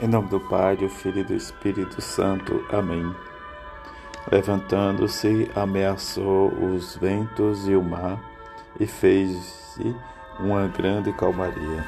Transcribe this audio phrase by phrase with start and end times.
[0.00, 2.64] Em nome do Pai, do Filho e do Espírito Santo.
[2.72, 3.14] Amém.
[4.30, 8.18] Levantando-se, ameaçou os ventos e o mar
[8.80, 9.94] e fez-se
[10.40, 11.86] uma grande calmaria.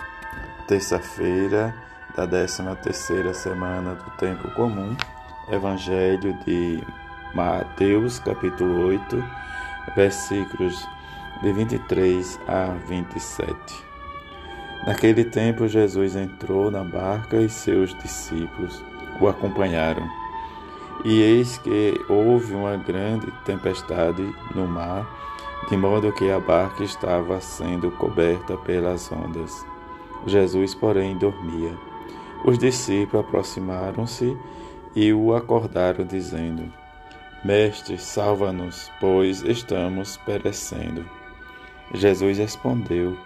[0.69, 1.75] Terça-feira
[2.15, 4.97] da décima terceira semana do tempo comum,
[5.51, 6.83] Evangelho de
[7.35, 9.25] Mateus, capítulo 8,
[9.97, 10.87] versículos
[11.43, 13.94] de 23 a 27.
[14.87, 18.85] Naquele tempo, Jesus entrou na barca e seus discípulos
[19.19, 20.07] o acompanharam.
[21.05, 24.23] E eis que houve uma grande tempestade
[24.55, 25.09] no mar,
[25.71, 29.65] de modo que a barca estava sendo coberta pelas ondas.
[30.27, 31.73] Jesus, porém, dormia.
[32.45, 34.37] Os discípulos aproximaram-se
[34.95, 36.71] e o acordaram, dizendo:
[37.43, 41.07] Mestre, salva-nos, pois estamos perecendo.
[41.95, 43.17] Jesus respondeu: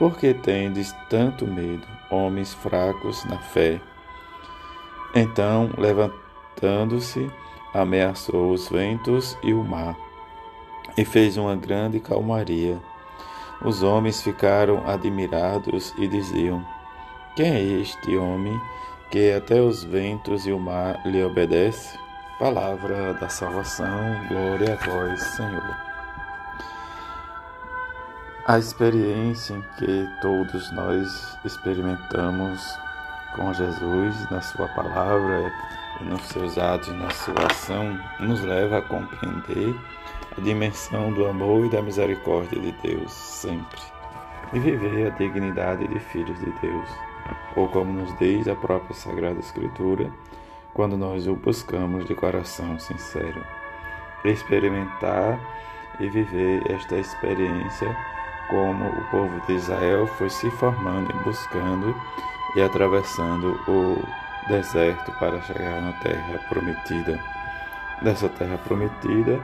[0.00, 3.78] por que tendes tanto medo, homens fracos na fé?
[5.14, 7.30] Então, levantando-se,
[7.74, 9.94] ameaçou os ventos e o mar,
[10.96, 12.80] e fez uma grande calmaria.
[13.62, 16.66] Os homens ficaram admirados e diziam:
[17.36, 18.58] Quem é este homem
[19.10, 21.98] que até os ventos e o mar lhe obedece?
[22.38, 25.89] Palavra da salvação, glória a vós, Senhor.
[28.50, 32.60] A experiência em que todos nós experimentamos
[33.36, 35.52] com Jesus, na Sua palavra,
[36.00, 39.72] nos seus atos, na sua ação, nos leva a compreender
[40.36, 43.80] a dimensão do amor e da misericórdia de Deus sempre
[44.52, 46.88] e viver a dignidade de filhos de Deus,
[47.54, 50.10] ou como nos diz a própria Sagrada Escritura,
[50.74, 53.46] quando nós o buscamos de coração sincero.
[54.24, 55.38] Experimentar
[56.00, 57.96] e viver esta experiência
[58.50, 61.94] como o povo de Israel foi se formando e buscando
[62.56, 64.04] e atravessando o
[64.48, 67.18] deserto para chegar na terra prometida.
[68.02, 69.40] Dessa terra prometida,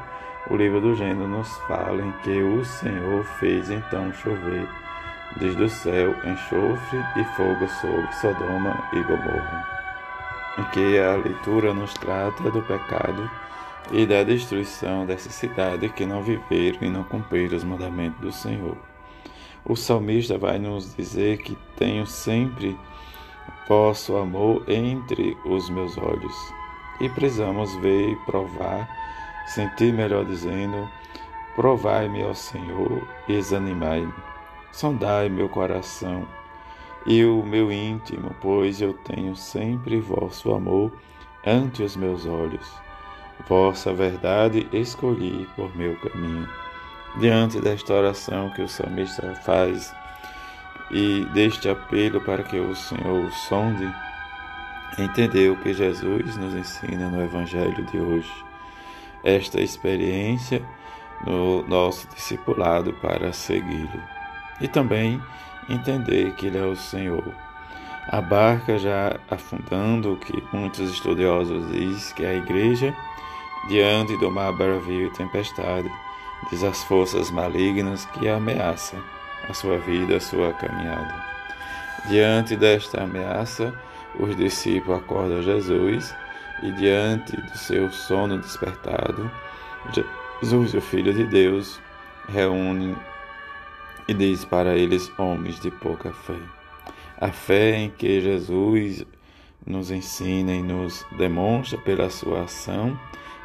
[0.50, 4.68] o livro do Gênesis nos fala em que o Senhor fez então chover
[5.36, 9.76] desde o céu enxofre e fogo sobre Sodoma e Gomorra.
[10.58, 13.30] Em que a leitura nos trata do pecado
[13.92, 18.76] e da destruição dessa cidade que não viveram e não cumpriram os mandamentos do Senhor.
[19.68, 22.78] O salmista vai nos dizer que tenho sempre
[23.68, 26.34] vosso amor entre os meus olhos.
[27.00, 28.88] E precisamos ver e provar,
[29.48, 30.88] sentir melhor dizendo:
[31.56, 34.14] Provai-me, ó Senhor, e examinai-me.
[34.70, 36.28] Sondai meu coração
[37.04, 40.92] e o meu íntimo, pois eu tenho sempre vosso amor
[41.44, 42.70] ante os meus olhos.
[43.48, 46.48] Vossa verdade escolhi por meu caminho
[47.18, 49.94] diante desta oração que o salmista faz
[50.90, 53.92] e deste apelo para que o Senhor o sonde,
[54.98, 58.32] entendeu que Jesus nos ensina no Evangelho de hoje.
[59.24, 60.62] Esta experiência
[61.24, 64.00] no nosso discipulado para segui-lo.
[64.60, 65.20] E também
[65.68, 67.34] entender que Ele é o Senhor.
[68.08, 72.94] A barca já afundando, o que muitos estudiosos dizem que é a igreja,
[73.68, 75.90] diante do mar bravio e tempestade,
[76.50, 79.02] diz as forças malignas que ameaçam
[79.48, 81.24] a sua vida, a sua caminhada.
[82.08, 83.74] Diante desta ameaça,
[84.18, 86.14] os discípulos acordam Jesus
[86.62, 89.30] e, diante do seu sono despertado,
[90.40, 91.80] Jesus, o Filho de Deus,
[92.28, 92.96] reúne
[94.08, 96.38] e diz para eles, homens de pouca fé.
[97.18, 99.04] A fé em que Jesus
[99.66, 102.98] nos ensina e nos demonstra pela sua ação,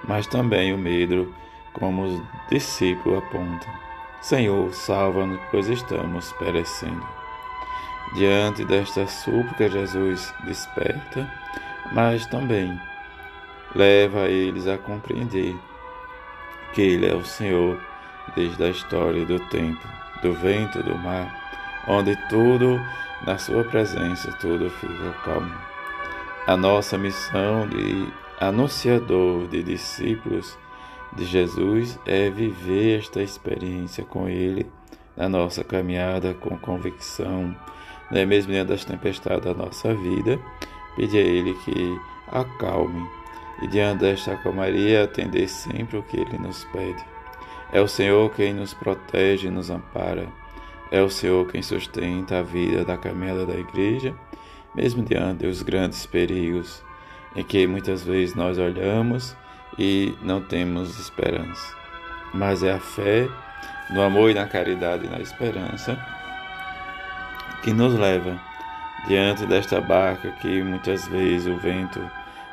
[0.08, 1.34] mas também o medo
[1.74, 3.72] como os discípulos apontam.
[4.22, 7.06] Senhor, salva-nos, pois estamos perecendo.
[8.14, 11.32] Diante desta súplica, Jesus desperta,
[11.94, 12.80] mas também
[13.74, 15.58] leva eles a compreender
[16.74, 17.80] que Ele é o Senhor
[18.36, 19.88] desde a história do tempo,
[20.22, 21.34] do vento, do mar,
[21.88, 22.80] onde tudo,
[23.26, 25.54] na Sua presença, tudo fica calmo.
[26.48, 30.58] A nossa missão de anunciador de discípulos
[31.16, 34.66] de Jesus é viver esta experiência com Ele
[35.16, 37.56] na nossa caminhada com convicção,
[38.10, 38.26] né?
[38.26, 40.40] mesmo diante das tempestades da nossa vida,
[40.96, 43.08] pedir a Ele que acalme
[43.62, 47.04] e diante desta calmaria atender sempre o que Ele nos pede.
[47.72, 50.28] É o Senhor quem nos protege e nos ampara.
[50.92, 54.14] É o Senhor quem sustenta a vida da caminhada da igreja,
[54.76, 56.84] mesmo diante dos grandes perigos
[57.36, 59.36] em que muitas vezes nós olhamos
[59.78, 61.76] e não temos esperança.
[62.34, 63.28] Mas é a fé
[63.90, 65.98] no amor e na caridade e na esperança
[67.62, 68.40] que nos leva
[69.08, 72.00] diante desta barca que muitas vezes o vento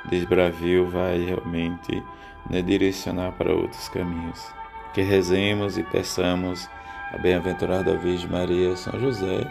[0.07, 2.03] desbravio vai realmente
[2.49, 4.47] né, direcionar para outros caminhos.
[4.95, 6.69] Que rezemos e peçamos
[7.13, 9.47] a bem-aventurada Virgem Maria São José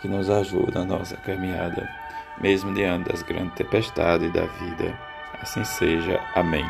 [0.00, 1.88] que nos ajuda na nossa caminhada,
[2.40, 4.98] mesmo diante das grandes tempestades da vida.
[5.40, 6.20] Assim seja.
[6.34, 6.64] Amém.